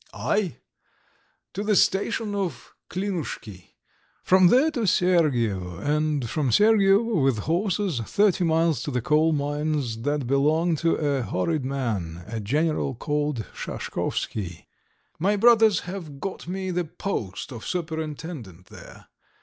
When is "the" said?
1.63-1.75, 8.89-9.03, 16.71-16.85